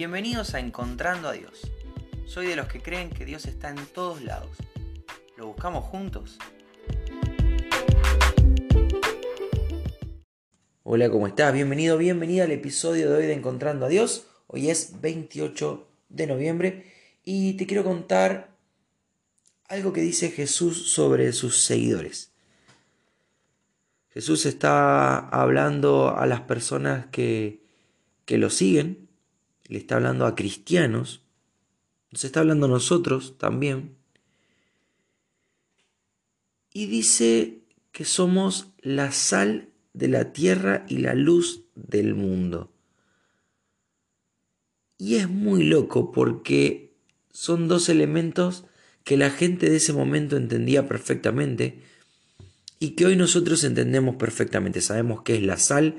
Bienvenidos 0.00 0.54
a 0.54 0.60
Encontrando 0.60 1.28
a 1.28 1.32
Dios. 1.32 1.70
Soy 2.24 2.46
de 2.46 2.56
los 2.56 2.68
que 2.68 2.80
creen 2.80 3.10
que 3.10 3.26
Dios 3.26 3.44
está 3.44 3.68
en 3.68 3.84
todos 3.84 4.22
lados. 4.22 4.56
¿Lo 5.36 5.48
buscamos 5.48 5.84
juntos? 5.84 6.38
Hola, 10.84 11.10
¿cómo 11.10 11.26
estás? 11.26 11.52
Bienvenido, 11.52 11.98
bienvenida 11.98 12.44
al 12.44 12.52
episodio 12.52 13.10
de 13.10 13.16
hoy 13.18 13.26
de 13.26 13.34
Encontrando 13.34 13.84
a 13.84 13.90
Dios. 13.90 14.26
Hoy 14.46 14.70
es 14.70 15.02
28 15.02 15.86
de 16.08 16.26
noviembre 16.26 16.90
y 17.22 17.58
te 17.58 17.66
quiero 17.66 17.84
contar 17.84 18.56
algo 19.68 19.92
que 19.92 20.00
dice 20.00 20.30
Jesús 20.30 20.92
sobre 20.92 21.30
sus 21.34 21.58
seguidores. 21.58 22.32
Jesús 24.08 24.46
está 24.46 25.18
hablando 25.28 26.16
a 26.16 26.24
las 26.24 26.40
personas 26.40 27.04
que, 27.08 27.60
que 28.24 28.38
lo 28.38 28.48
siguen 28.48 29.09
le 29.70 29.78
está 29.78 29.94
hablando 29.94 30.26
a 30.26 30.34
cristianos, 30.34 31.22
nos 32.10 32.24
está 32.24 32.40
hablando 32.40 32.66
a 32.66 32.70
nosotros 32.70 33.38
también. 33.38 33.96
Y 36.72 36.86
dice 36.86 37.62
que 37.92 38.04
somos 38.04 38.72
la 38.80 39.12
sal 39.12 39.68
de 39.92 40.08
la 40.08 40.32
tierra 40.32 40.84
y 40.88 40.98
la 40.98 41.14
luz 41.14 41.66
del 41.76 42.16
mundo. 42.16 42.72
Y 44.98 45.14
es 45.14 45.28
muy 45.28 45.62
loco 45.62 46.10
porque 46.10 46.96
son 47.30 47.68
dos 47.68 47.88
elementos 47.88 48.64
que 49.04 49.16
la 49.16 49.30
gente 49.30 49.70
de 49.70 49.76
ese 49.76 49.92
momento 49.92 50.36
entendía 50.36 50.88
perfectamente 50.88 51.80
y 52.80 52.90
que 52.90 53.06
hoy 53.06 53.14
nosotros 53.14 53.62
entendemos 53.62 54.16
perfectamente. 54.16 54.80
Sabemos 54.80 55.22
qué 55.22 55.36
es 55.36 55.42
la 55.42 55.58
sal, 55.58 55.94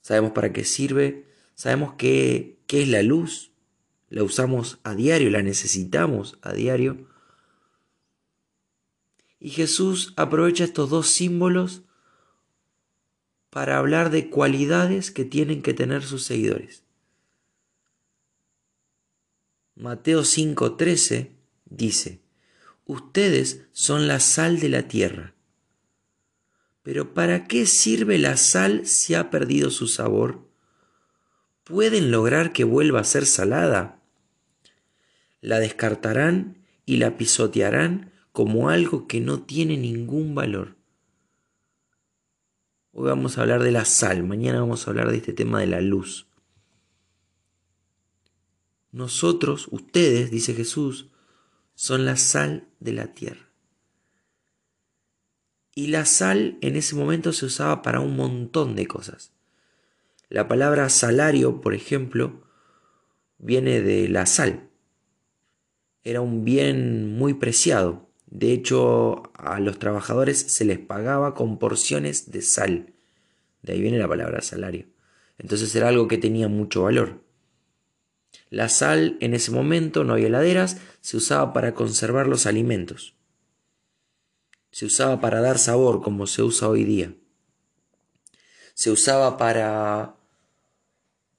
sabemos 0.00 0.32
para 0.32 0.50
qué 0.52 0.64
sirve, 0.64 1.29
sabemos 1.60 1.94
qué 1.98 2.60
¿Qué 2.70 2.82
es 2.82 2.88
la 2.88 3.02
luz? 3.02 3.50
La 4.10 4.22
usamos 4.22 4.78
a 4.84 4.94
diario, 4.94 5.28
la 5.28 5.42
necesitamos 5.42 6.38
a 6.40 6.52
diario. 6.52 7.08
Y 9.40 9.50
Jesús 9.50 10.12
aprovecha 10.14 10.62
estos 10.62 10.88
dos 10.88 11.08
símbolos 11.08 11.82
para 13.50 13.76
hablar 13.76 14.10
de 14.10 14.30
cualidades 14.30 15.10
que 15.10 15.24
tienen 15.24 15.62
que 15.62 15.74
tener 15.74 16.04
sus 16.04 16.22
seguidores. 16.22 16.84
Mateo 19.74 20.22
5:13 20.22 21.30
dice, 21.64 22.20
Ustedes 22.84 23.62
son 23.72 24.06
la 24.06 24.20
sal 24.20 24.60
de 24.60 24.68
la 24.68 24.86
tierra. 24.86 25.34
Pero 26.84 27.14
¿para 27.14 27.48
qué 27.48 27.66
sirve 27.66 28.16
la 28.16 28.36
sal 28.36 28.86
si 28.86 29.14
ha 29.14 29.28
perdido 29.28 29.72
su 29.72 29.88
sabor? 29.88 30.49
Pueden 31.70 32.10
lograr 32.10 32.52
que 32.52 32.64
vuelva 32.64 33.00
a 33.00 33.04
ser 33.04 33.26
salada. 33.26 34.02
La 35.40 35.60
descartarán 35.60 36.66
y 36.84 36.96
la 36.96 37.16
pisotearán 37.16 38.12
como 38.32 38.70
algo 38.70 39.06
que 39.06 39.20
no 39.20 39.42
tiene 39.42 39.76
ningún 39.76 40.34
valor. 40.34 40.76
Hoy 42.92 43.06
vamos 43.06 43.38
a 43.38 43.42
hablar 43.42 43.62
de 43.62 43.70
la 43.70 43.84
sal, 43.84 44.24
mañana 44.24 44.60
vamos 44.60 44.86
a 44.86 44.90
hablar 44.90 45.10
de 45.10 45.18
este 45.18 45.32
tema 45.32 45.60
de 45.60 45.68
la 45.68 45.80
luz. 45.80 46.26
Nosotros, 48.90 49.68
ustedes, 49.70 50.32
dice 50.32 50.54
Jesús, 50.54 51.10
son 51.74 52.04
la 52.04 52.16
sal 52.16 52.66
de 52.80 52.92
la 52.92 53.14
tierra. 53.14 53.48
Y 55.76 55.86
la 55.86 56.04
sal 56.04 56.58
en 56.62 56.74
ese 56.74 56.96
momento 56.96 57.32
se 57.32 57.46
usaba 57.46 57.80
para 57.82 58.00
un 58.00 58.16
montón 58.16 58.74
de 58.74 58.88
cosas. 58.88 59.32
La 60.30 60.46
palabra 60.46 60.88
salario, 60.90 61.60
por 61.60 61.74
ejemplo, 61.74 62.44
viene 63.38 63.80
de 63.80 64.08
la 64.08 64.26
sal. 64.26 64.70
Era 66.04 66.20
un 66.20 66.44
bien 66.44 67.16
muy 67.18 67.34
preciado. 67.34 68.08
De 68.26 68.52
hecho, 68.52 69.24
a 69.34 69.58
los 69.58 69.80
trabajadores 69.80 70.38
se 70.38 70.64
les 70.64 70.78
pagaba 70.78 71.34
con 71.34 71.58
porciones 71.58 72.30
de 72.30 72.42
sal. 72.42 72.94
De 73.62 73.72
ahí 73.72 73.80
viene 73.80 73.98
la 73.98 74.06
palabra 74.06 74.40
salario. 74.40 74.86
Entonces 75.36 75.74
era 75.74 75.88
algo 75.88 76.06
que 76.06 76.16
tenía 76.16 76.46
mucho 76.46 76.84
valor. 76.84 77.24
La 78.50 78.68
sal 78.68 79.16
en 79.20 79.34
ese 79.34 79.50
momento, 79.50 80.04
no 80.04 80.12
había 80.12 80.28
heladeras, 80.28 80.76
se 81.00 81.16
usaba 81.16 81.52
para 81.52 81.74
conservar 81.74 82.28
los 82.28 82.46
alimentos. 82.46 83.16
Se 84.70 84.86
usaba 84.86 85.20
para 85.20 85.40
dar 85.40 85.58
sabor, 85.58 86.02
como 86.02 86.28
se 86.28 86.44
usa 86.44 86.68
hoy 86.68 86.84
día. 86.84 87.14
Se 88.74 88.92
usaba 88.92 89.36
para 89.36 90.19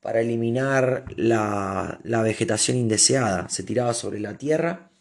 para 0.01 0.22
eliminar 0.22 1.06
la, 1.16 2.00
vegetación 2.03 2.78
indeseada. 2.78 3.47
Se 3.50 3.63
tiraba 3.63 3.94
sobre 3.94 4.19
la 4.19 4.38
tierra 4.38 4.91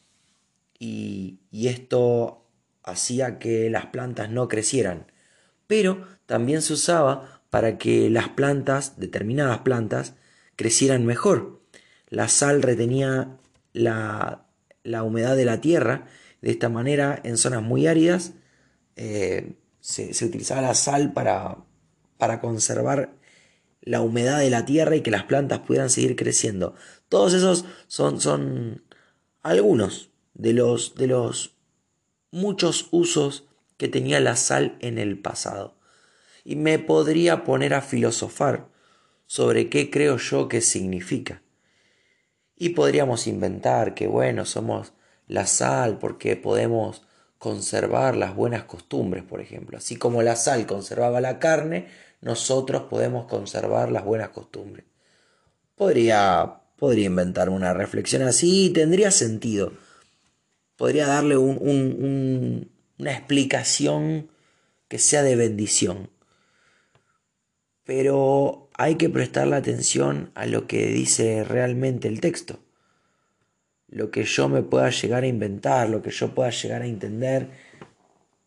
y, 0.79 1.41
y 1.51 1.69
esto 1.69 2.47
hacía 2.83 3.39
que 3.39 3.71
las 3.71 3.87
plantas 3.87 4.31
no 4.31 4.49
crecieran. 4.49 5.11
Pero 5.67 6.07
también 6.27 6.63
se 6.63 6.75
usaba 6.75 7.43
para 7.51 7.79
que 7.79 8.11
las 8.11 8.29
plantas, 8.29 8.99
determinadas 8.99 9.59
plantas, 9.59 10.15
crecieran 10.57 11.07
mejor. 11.07 11.63
La 12.09 12.29
sal 12.29 12.63
retenía 12.63 13.39
la, 13.73 14.47
la 14.83 15.03
humedad 15.03 15.37
de 15.37 15.45
la 15.45 15.61
tierra. 15.61 16.07
De 16.43 16.51
esta 16.51 16.69
manera, 16.69 17.21
en 17.25 17.37
zonas 17.37 17.63
muy 17.63 17.87
áridas, 17.87 18.33
eh, 18.97 19.55
se, 19.81 20.13
se, 20.13 20.25
utilizaba 20.25 20.61
la 20.61 20.75
sal 20.75 21.13
para, 21.13 21.59
para 22.19 22.41
conservar 22.41 23.15
la 23.83 24.01
humedad 24.01 24.39
de 24.39 24.51
la 24.51 24.65
tierra 24.65 24.97
y 24.97 25.03
que 25.03 25.11
las 25.11 25.25
plantas 25.25 25.61
pudieran 25.61 25.91
seguir 25.91 26.17
creciendo. 26.17 26.75
Todos 27.09 27.35
esos 27.35 27.65
son, 27.87 28.21
son 28.21 28.85
algunos 29.43 30.11
de 30.35 30.53
los, 30.53 30.95
de 30.95 31.07
los 31.07 31.55
muchos 32.31 32.89
usos 32.91 33.45
que 33.77 33.89
tenía 33.89 34.21
la 34.21 34.37
sal 34.37 34.77
en 34.81 34.99
el 34.99 35.19
pasado. 35.19 35.77
Y 36.45 36.57
me 36.57 36.79
podría 36.79 37.45
poner 37.45 37.75
a 37.75 37.83
filosofar 37.83 38.69
sobre 39.27 39.69
qué 39.69 39.91
creo 39.91 40.17
yo 40.17 40.49
que 40.49 40.61
significa. 40.61 41.43
Y 42.57 42.71
podríamos 42.71 43.27
inventar 43.27 43.95
que, 43.95 44.07
bueno, 44.07 44.45
somos 44.45 44.93
la 45.27 45.47
sal 45.47 45.99
porque 45.99 46.37
podemos 46.37 47.03
conservar 47.41 48.19
las 48.19 48.37
buenas 48.37 48.65
costumbres, 48.65 49.25
por 49.25 49.41
ejemplo. 49.41 49.79
Así 49.79 49.97
como 49.97 50.23
la 50.23 50.37
sal 50.37 50.67
conservaba 50.67 51.23
la 51.23 51.39
carne, 51.39 51.89
nosotros 52.21 52.83
podemos 52.83 53.25
conservar 53.25 53.91
las 53.91 54.05
buenas 54.05 54.29
costumbres. 54.29 54.85
Podría, 55.75 56.61
podría 56.77 57.07
inventar 57.07 57.49
una 57.49 57.73
reflexión 57.73 58.21
así 58.23 58.71
tendría 58.75 59.11
sentido. 59.11 59.73
Podría 60.77 61.07
darle 61.07 61.39
una 61.39 62.67
explicación 63.11 64.29
que 64.89 64.99
sea 64.99 65.23
de 65.23 65.37
bendición. 65.37 66.11
Pero 67.85 68.69
hay 68.75 68.97
que 68.97 69.09
prestarle 69.09 69.57
atención 69.57 70.31
a 70.35 70.45
lo 70.45 70.67
que 70.67 70.89
dice 70.89 71.43
realmente 71.45 72.07
el 72.07 72.21
texto. 72.21 72.59
Lo 73.91 74.11
que 74.11 74.25
yo 74.25 74.49
me 74.49 74.63
pueda 74.63 74.91
llegar 74.91 75.25
a 75.25 75.27
inventar, 75.27 75.89
lo 75.89 76.03
que 76.03 76.11
yo 76.11 76.35
pueda 76.35 76.51
llegar 76.51 76.83
a 76.83 76.87
entender, 76.87 77.51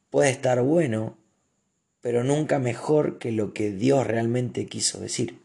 puede 0.09 0.29
estar 0.29 0.61
bueno, 0.61 1.17
pero 2.01 2.23
nunca 2.23 2.59
mejor 2.59 3.17
que 3.17 3.31
lo 3.31 3.53
que 3.53 3.71
Dios 3.71 4.07
realmente 4.07 4.65
quiso 4.67 4.99
decir. 4.99 5.41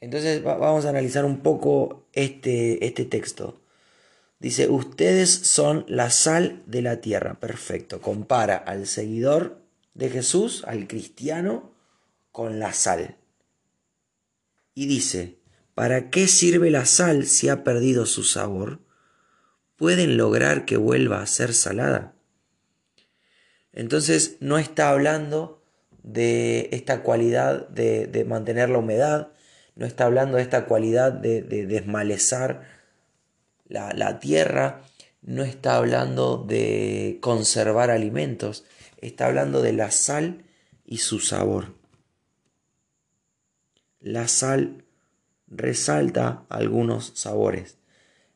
Entonces 0.00 0.42
vamos 0.42 0.84
a 0.84 0.90
analizar 0.90 1.24
un 1.24 1.40
poco 1.40 2.06
este, 2.12 2.84
este 2.86 3.04
texto. 3.04 3.60
Dice, 4.38 4.68
ustedes 4.68 5.30
son 5.30 5.86
la 5.88 6.10
sal 6.10 6.62
de 6.66 6.82
la 6.82 7.00
tierra. 7.00 7.40
Perfecto. 7.40 8.02
Compara 8.02 8.56
al 8.56 8.86
seguidor 8.86 9.62
de 9.94 10.10
Jesús, 10.10 10.64
al 10.66 10.86
cristiano, 10.86 11.72
con 12.32 12.58
la 12.58 12.74
sal. 12.74 13.16
Y 14.74 14.86
dice, 14.86 15.38
¿para 15.74 16.10
qué 16.10 16.28
sirve 16.28 16.70
la 16.70 16.86
sal 16.86 17.26
si 17.26 17.48
ha 17.48 17.64
perdido 17.64 18.06
su 18.06 18.22
sabor? 18.22 18.80
¿Pueden 19.76 20.16
lograr 20.16 20.64
que 20.64 20.76
vuelva 20.76 21.20
a 21.20 21.26
ser 21.26 21.52
salada? 21.52 22.14
Entonces 23.72 24.36
no 24.40 24.58
está 24.58 24.90
hablando 24.90 25.62
de 26.04 26.68
esta 26.72 27.02
cualidad 27.02 27.68
de, 27.68 28.24
mantener 28.28 28.70
la 28.70 28.78
humedad, 28.78 29.32
no 29.74 29.86
está 29.86 30.04
hablando 30.04 30.36
de 30.36 30.42
esta 30.42 30.66
cualidad 30.66 31.12
de, 31.12 31.42
desmalezar 31.42 32.68
la, 33.66 33.92
la 33.92 34.20
tierra, 34.20 34.82
no 35.22 35.42
está 35.42 35.76
hablando 35.76 36.36
de 36.36 37.18
conservar 37.20 37.90
alimentos, 37.90 38.64
está 39.00 39.26
hablando 39.26 39.60
de 39.60 39.72
la 39.72 39.90
sal 39.90 40.44
y 40.84 40.98
su 40.98 41.18
sabor. 41.18 41.74
La 44.00 44.28
sal 44.28 44.83
resalta 45.56 46.44
algunos 46.48 47.12
sabores. 47.14 47.78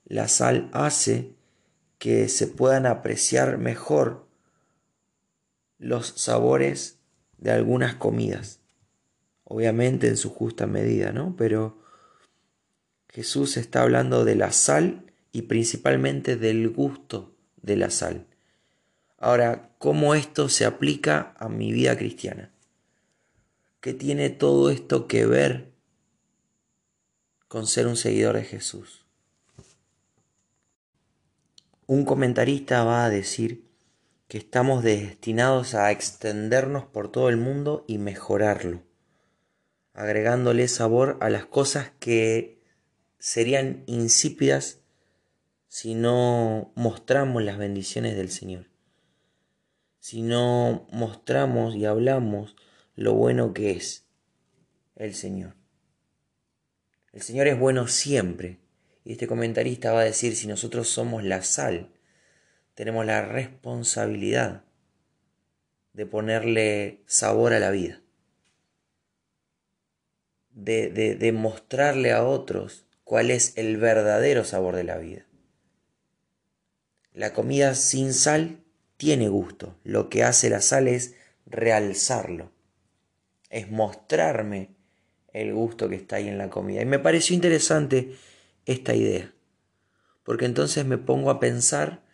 La 0.04 0.28
sal 0.28 0.70
hace 0.72 1.34
que 1.98 2.28
se 2.28 2.46
puedan 2.46 2.86
apreciar 2.86 3.58
mejor 3.58 4.26
los 5.78 6.06
sabores 6.16 6.98
de 7.38 7.50
algunas 7.50 7.94
comidas. 7.94 8.60
Obviamente 9.44 10.08
en 10.08 10.16
su 10.16 10.30
justa 10.30 10.66
medida, 10.66 11.12
¿no? 11.12 11.34
Pero 11.36 11.78
Jesús 13.08 13.56
está 13.56 13.82
hablando 13.82 14.24
de 14.24 14.36
la 14.36 14.52
sal 14.52 15.12
y 15.32 15.42
principalmente 15.42 16.36
del 16.36 16.68
gusto 16.68 17.34
de 17.62 17.76
la 17.76 17.90
sal. 17.90 18.26
Ahora, 19.18 19.70
¿cómo 19.78 20.14
esto 20.14 20.48
se 20.48 20.64
aplica 20.64 21.34
a 21.38 21.48
mi 21.48 21.72
vida 21.72 21.96
cristiana? 21.96 22.52
¿Qué 23.80 23.94
tiene 23.94 24.30
todo 24.30 24.70
esto 24.70 25.06
que 25.06 25.26
ver 25.26 25.72
con 27.48 27.66
ser 27.66 27.86
un 27.86 27.96
seguidor 27.96 28.36
de 28.36 28.44
Jesús? 28.44 29.06
Un 31.86 32.04
comentarista 32.04 32.84
va 32.84 33.06
a 33.06 33.10
decir 33.10 33.66
que 34.28 34.36
estamos 34.36 34.84
destinados 34.84 35.74
a 35.74 35.90
extendernos 35.90 36.84
por 36.84 37.10
todo 37.10 37.30
el 37.30 37.38
mundo 37.38 37.86
y 37.88 37.96
mejorarlo, 37.96 38.82
agregándole 39.94 40.68
sabor 40.68 41.16
a 41.20 41.30
las 41.30 41.46
cosas 41.46 41.90
que 41.98 42.62
serían 43.18 43.84
insípidas 43.86 44.80
si 45.66 45.94
no 45.94 46.72
mostramos 46.76 47.42
las 47.42 47.56
bendiciones 47.56 48.16
del 48.16 48.30
Señor, 48.30 48.66
si 49.98 50.20
no 50.20 50.86
mostramos 50.92 51.74
y 51.74 51.86
hablamos 51.86 52.54
lo 52.94 53.14
bueno 53.14 53.54
que 53.54 53.70
es 53.70 54.06
el 54.96 55.14
Señor. 55.14 55.57
El 57.18 57.24
Señor 57.24 57.48
es 57.48 57.58
bueno 57.58 57.88
siempre. 57.88 58.60
Y 59.02 59.10
este 59.10 59.26
comentarista 59.26 59.90
va 59.90 60.02
a 60.02 60.04
decir, 60.04 60.36
si 60.36 60.46
nosotros 60.46 60.88
somos 60.88 61.24
la 61.24 61.42
sal, 61.42 61.90
tenemos 62.74 63.04
la 63.04 63.22
responsabilidad 63.22 64.62
de 65.94 66.06
ponerle 66.06 67.02
sabor 67.06 67.54
a 67.54 67.58
la 67.58 67.72
vida, 67.72 68.00
de, 70.52 70.90
de, 70.90 71.32
mostrarle 71.32 72.12
a 72.12 72.22
otros 72.22 72.86
cuál 73.02 73.32
es 73.32 73.58
el 73.58 73.78
verdadero 73.78 74.44
sabor 74.44 74.76
de 74.76 74.84
la 74.84 74.98
vida. 74.98 75.26
La 77.12 77.32
comida 77.32 77.74
sin 77.74 78.14
sal 78.14 78.62
tiene 78.96 79.28
gusto, 79.28 79.76
lo 79.82 80.08
que 80.08 80.22
hace 80.22 80.50
la 80.50 80.60
sal 80.60 80.86
es 80.86 81.16
realzarlo, 81.46 82.52
es 83.50 83.68
mostrarme 83.72 84.77
el 85.32 85.52
gusto 85.52 85.88
que 85.88 85.96
está 85.96 86.16
ahí 86.16 86.28
en 86.28 86.38
la 86.38 86.50
comida. 86.50 86.82
Y 86.82 86.86
me 86.86 86.98
pareció 86.98 87.34
interesante 87.34 88.14
esta 88.66 88.94
idea, 88.94 89.32
porque 90.22 90.44
entonces 90.44 90.84
me 90.84 90.98
pongo 90.98 91.30
a 91.30 91.40
pensar 91.40 92.04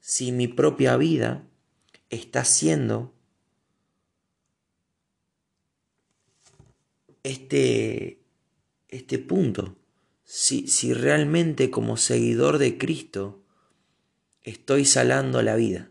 si 0.00 0.32
mi 0.32 0.48
propia 0.48 0.96
vida 0.96 1.44
está 2.08 2.44
siendo 2.44 3.14
este, 7.22 8.20
este 8.88 9.18
punto. 9.18 9.76
Si, 10.24 10.68
si 10.68 10.94
realmente 10.94 11.70
como 11.70 11.96
seguidor 11.96 12.58
de 12.58 12.78
Cristo 12.78 13.42
estoy 14.42 14.84
salando 14.84 15.42
la 15.42 15.56
vida. 15.56 15.90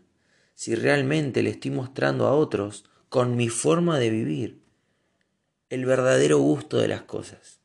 Si 0.54 0.74
realmente 0.74 1.42
le 1.42 1.50
estoy 1.50 1.70
mostrando 1.70 2.26
a 2.26 2.32
otros 2.32 2.84
con 3.08 3.36
mi 3.36 3.48
forma 3.48 3.98
de 3.98 4.10
vivir 4.10 4.59
el 5.70 5.86
verdadero 5.86 6.38
gusto 6.38 6.76
de 6.76 6.88
las 6.88 7.02
cosas. 7.02 7.60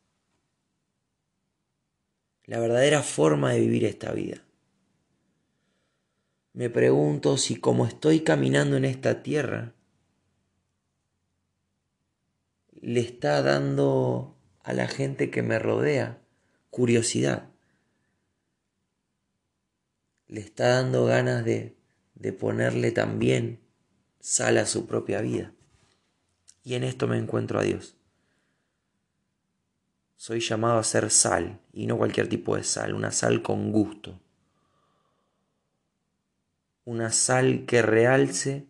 La 2.44 2.58
verdadera 2.58 3.02
forma 3.02 3.52
de 3.52 3.60
vivir 3.60 3.84
esta 3.84 4.12
vida 4.12 4.46
me 6.56 6.70
pregunto 6.70 7.36
si 7.36 7.56
como 7.56 7.84
estoy 7.84 8.20
caminando 8.20 8.78
en 8.78 8.86
esta 8.86 9.22
tierra, 9.22 9.74
le 12.72 13.00
está 13.00 13.42
dando 13.42 14.38
a 14.62 14.72
la 14.72 14.88
gente 14.88 15.30
que 15.30 15.42
me 15.42 15.58
rodea 15.58 16.18
curiosidad. 16.70 17.50
Le 20.28 20.40
está 20.40 20.68
dando 20.68 21.04
ganas 21.04 21.44
de, 21.44 21.76
de 22.14 22.32
ponerle 22.32 22.90
también 22.90 23.60
sal 24.18 24.56
a 24.56 24.64
su 24.64 24.86
propia 24.86 25.20
vida. 25.20 25.52
Y 26.66 26.74
en 26.74 26.82
esto 26.82 27.06
me 27.06 27.16
encuentro 27.16 27.60
a 27.60 27.62
Dios. 27.62 27.96
Soy 30.16 30.40
llamado 30.40 30.80
a 30.80 30.82
ser 30.82 31.12
sal, 31.12 31.60
y 31.72 31.86
no 31.86 31.96
cualquier 31.96 32.28
tipo 32.28 32.56
de 32.56 32.64
sal, 32.64 32.92
una 32.92 33.12
sal 33.12 33.40
con 33.40 33.70
gusto. 33.70 34.20
Una 36.84 37.12
sal 37.12 37.66
que 37.66 37.82
realce 37.82 38.66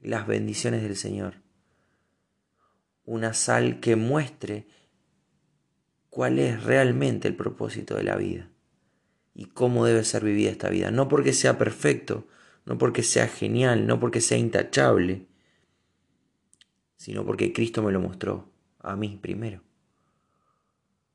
las 0.00 0.26
bendiciones 0.26 0.82
del 0.82 0.96
Señor, 0.96 1.34
una 3.04 3.34
sal 3.34 3.78
que 3.78 3.94
muestre 3.94 4.66
cuál 6.10 6.40
es 6.40 6.64
realmente 6.64 7.28
el 7.28 7.36
propósito 7.36 7.94
de 7.94 8.02
la 8.02 8.16
vida 8.16 8.50
y 9.32 9.44
cómo 9.44 9.86
debe 9.86 10.02
ser 10.02 10.24
vivida 10.24 10.50
esta 10.50 10.70
vida, 10.70 10.90
no 10.90 11.06
porque 11.06 11.32
sea 11.32 11.56
perfecto, 11.56 12.26
no 12.64 12.78
porque 12.78 13.04
sea 13.04 13.28
genial, 13.28 13.86
no 13.86 14.00
porque 14.00 14.20
sea 14.20 14.38
intachable, 14.38 15.27
sino 16.98 17.24
porque 17.24 17.54
Cristo 17.54 17.82
me 17.82 17.92
lo 17.92 18.00
mostró 18.00 18.50
a 18.80 18.94
mí 18.94 19.18
primero, 19.20 19.62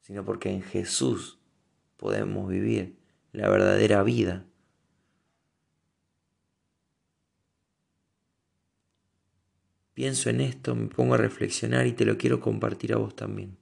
sino 0.01 0.25
porque 0.25 0.49
en 0.49 0.63
Jesús 0.63 1.37
podemos 1.97 2.49
vivir 2.49 2.97
la 3.31 3.47
verdadera 3.49 4.01
vida 4.01 4.47
Pienso 9.93 10.31
en 10.31 10.41
esto, 10.41 10.73
me 10.75 10.87
pongo 10.87 11.13
a 11.13 11.17
reflexionar 11.17 11.85
y 11.85 11.93
te 11.93 12.05
lo 12.05 12.17
quiero 12.17 12.39
compartir 12.39 12.93
a 12.93 12.97
vos 12.97 13.15
también. 13.15 13.57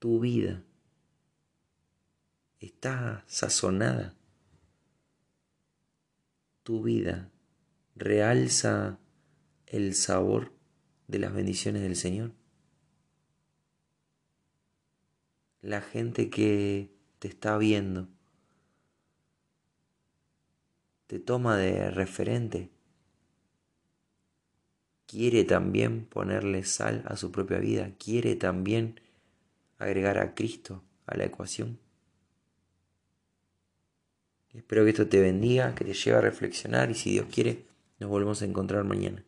Tu 0.00 0.18
vida 0.18 0.64
está 2.58 3.24
sazonada. 3.28 4.16
Tu 6.64 6.82
vida 6.82 7.30
realza 7.94 8.98
el 9.66 9.94
sabor 9.94 10.52
de 11.08 11.18
las 11.18 11.34
bendiciones 11.34 11.82
del 11.82 11.96
Señor. 11.96 12.32
La 15.60 15.80
gente 15.80 16.30
que 16.30 16.90
te 17.18 17.28
está 17.28 17.58
viendo 17.58 18.08
te 21.06 21.18
toma 21.18 21.56
de 21.56 21.90
referente 21.90 22.70
quiere 25.06 25.44
también 25.44 26.04
ponerle 26.04 26.64
sal 26.64 27.04
a 27.06 27.16
su 27.16 27.30
propia 27.30 27.58
vida, 27.58 27.92
quiere 27.98 28.34
también 28.36 29.00
agregar 29.78 30.18
a 30.18 30.34
Cristo 30.34 30.82
a 31.06 31.16
la 31.16 31.24
ecuación. 31.24 31.78
Espero 34.52 34.84
que 34.84 34.90
esto 34.90 35.06
te 35.06 35.20
bendiga, 35.20 35.74
que 35.74 35.84
te 35.84 35.94
lleve 35.94 36.18
a 36.18 36.22
reflexionar 36.22 36.90
y 36.90 36.94
si 36.94 37.10
Dios 37.10 37.26
quiere, 37.32 37.66
nos 38.00 38.10
volvemos 38.10 38.42
a 38.42 38.46
encontrar 38.46 38.84
mañana. 38.84 39.24